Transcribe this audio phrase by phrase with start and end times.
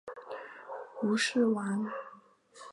[1.03, 1.87] 吴氏亡。